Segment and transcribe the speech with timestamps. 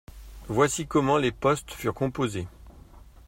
[0.47, 2.47] Voici comment les postes furent composés.